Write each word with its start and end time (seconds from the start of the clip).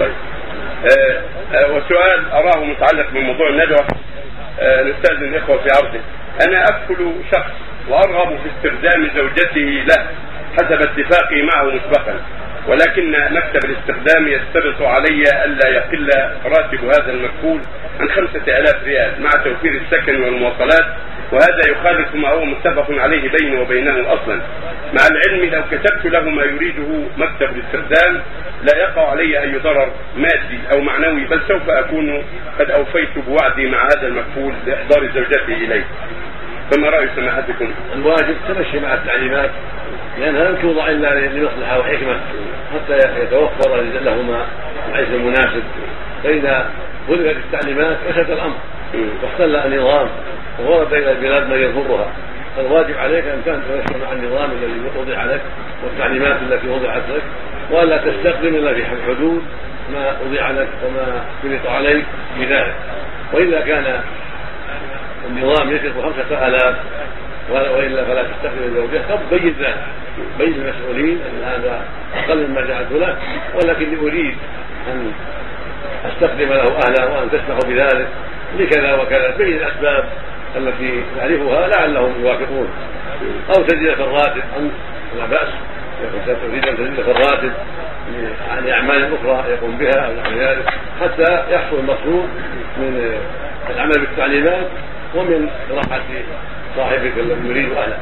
طيب. 0.00 0.12
آه 0.92 1.20
آه 1.54 1.72
وسؤال 1.72 2.30
أراه 2.32 2.64
متعلق 2.64 3.10
بموضوع 3.10 3.48
الندوة. 3.48 3.86
آه 4.60 4.82
نستاذن 4.82 5.24
الإخوة 5.24 5.56
في 5.56 5.68
عرضه 5.76 6.00
أنا 6.48 6.64
ادخل 6.64 7.14
شخص 7.32 7.50
وأرغب 7.88 8.38
في 8.38 8.48
استخدام 8.56 9.10
زوجته 9.16 9.84
له 9.88 10.06
حسب 10.56 10.82
اتفاقي 10.82 11.42
معه 11.42 11.64
مسبقا 11.64 12.14
ولكن 12.68 13.10
مكتب 13.34 13.70
الاستخدام 13.70 14.28
يشترط 14.28 14.82
علي 14.82 15.22
ألا 15.44 15.68
يقل 15.68 16.08
راتب 16.44 16.84
هذا 16.84 17.10
المكفول 17.12 17.60
عن 18.00 18.08
خمسة 18.10 18.58
آلاف 18.58 18.84
ريال 18.84 19.22
مع 19.22 19.30
توفير 19.30 19.72
السكن 19.80 20.22
والمواصلات 20.22 20.86
وهذا 21.32 21.70
يخالف 21.70 22.14
ما 22.14 22.28
هو 22.28 22.44
متفق 22.44 22.86
عليه 22.90 23.30
بيني 23.30 23.60
وبينه 23.60 24.12
أصلا. 24.12 24.40
مع 24.92 25.02
العلم 25.10 25.54
لو 25.54 25.62
كتبت 25.70 26.06
له 26.06 26.20
ما 26.20 26.42
يريده 26.42 27.08
مكتب 27.16 27.48
الاستخدام 27.56 28.22
لا 28.62 28.78
يقع 28.78 29.10
علي 29.10 29.42
أي 29.42 29.58
ضرر 29.58 29.92
مادي 30.16 30.58
أو 30.72 30.80
معنوي 30.80 31.24
بل 31.24 31.40
سوف 31.48 31.70
أكون 31.70 32.24
قد 32.58 32.70
أوفيت 32.70 33.18
بوعدي 33.18 33.66
مع 33.66 33.84
هذا 33.84 34.06
المكفول 34.06 34.54
باحضار 34.66 35.10
زوجته 35.14 35.54
إليه. 35.54 35.84
فما 36.70 36.88
رأي 36.88 37.08
سماحتكم؟ 37.16 37.70
الواجب 37.94 38.36
تمشي 38.48 38.80
مع 38.80 38.94
التعليمات 38.94 39.50
لانها 40.18 40.44
لم 40.44 40.56
توضع 40.62 40.88
إلا 40.88 41.14
لمصلحة 41.14 41.78
وحكمة 41.78 42.20
حتى 42.74 43.22
يتوفر 43.22 43.80
لهما 44.04 44.46
العيش 44.88 45.08
المناسب. 45.08 45.62
فإذا 46.24 46.70
خلفت 47.08 47.36
التعليمات 47.36 47.96
فسد 48.08 48.30
الأمر. 48.30 48.56
واختل 49.22 49.56
النظام. 49.56 50.08
وورد 50.60 50.92
إلى 50.92 51.12
البلاد 51.12 51.50
من 51.50 51.58
يضرها. 51.58 52.12
فالواجب 52.56 52.96
عليك 52.96 53.24
إن 53.24 53.42
تمشي 53.44 54.04
مع 54.04 54.12
النظام 54.12 54.50
الذي 54.50 54.80
وضع 54.96 55.24
لك 55.24 55.40
والتعليمات 55.84 56.36
التي 56.42 56.68
وضعت 56.68 57.02
لك 57.14 57.22
والا 57.70 57.96
تستخدم 57.96 58.54
إلا 58.54 58.74
في 58.74 58.84
حدود 58.84 59.42
ما 59.92 60.16
وضع 60.26 60.50
لك 60.50 60.68
وما 60.84 61.24
شرط 61.42 61.66
عليك 61.66 62.04
بذلك. 62.38 62.74
واذا 63.32 63.60
كان 63.60 64.00
النظام 65.30 65.70
يشرط 65.70 65.92
خمسة 66.02 66.46
آلاف 66.48 66.76
وإلا 67.50 68.04
فلا 68.04 68.22
تستخدم 68.22 68.64
الزوجة. 68.64 69.00
طب 69.10 69.20
بين 69.30 69.54
ذلك. 69.60 69.84
بين 70.38 70.54
المسؤولين 70.54 71.18
أن 71.20 71.44
هذا 71.44 71.84
أقل 72.14 72.46
مما 72.48 72.60
جعلته 72.60 72.98
له 72.98 73.16
ولكني 73.54 73.96
أريد 74.00 74.36
أن 74.92 75.12
أستخدم 76.04 76.48
له 76.48 76.78
اهله 76.78 77.14
وأن 77.14 77.30
تسمحوا 77.30 77.68
بذلك 77.68 78.08
لكذا 78.58 78.94
وكذا. 78.94 79.36
بين 79.38 79.56
الأسباب 79.56 80.04
التي 80.56 81.02
نعرفها 81.16 81.68
لعلهم 81.68 82.12
يوافقون. 82.20 82.68
أو 83.48 83.62
تزيد 83.62 83.94
في 83.94 84.02
الراتب 84.02 84.42
لا 85.18 85.26
بأس 85.26 85.48
تريد 86.26 86.68
ان 86.68 86.76
تزيد 86.76 86.94
في 86.94 87.10
الراتب 87.10 87.52
لاعمال 88.64 89.14
أخرى 89.14 89.50
يقوم 89.50 89.78
بها 89.78 90.06
أو 90.06 90.12
نحو 90.12 90.32
ذلك 90.38 90.68
حتى 91.00 91.54
يحصل 91.54 91.78
المطلوب 91.78 92.28
من 92.76 93.18
العمل 93.70 94.00
بالتعليمات 94.00 94.66
ومن 95.14 95.48
راحة 95.70 96.02
صاحبك 96.76 97.12
الذي 97.18 97.48
يريد 97.48 97.72
أهله. 97.72 97.98